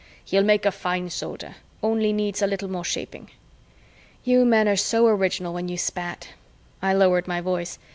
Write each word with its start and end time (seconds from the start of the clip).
He'll 0.25 0.41
make 0.41 0.65
a 0.65 0.71
fine 0.71 1.11
Soldier 1.11 1.57
only 1.83 2.11
needs 2.11 2.41
a 2.41 2.47
little 2.47 2.67
more 2.71 2.83
shaping." 2.83 3.29
"You 4.23 4.45
men 4.45 4.67
are 4.67 4.75
so 4.75 5.05
original 5.05 5.53
when 5.53 5.67
you 5.69 5.77
spat." 5.77 6.29
I 6.81 6.91
lowered 6.93 7.27
my 7.27 7.39
voice. 7.39 7.77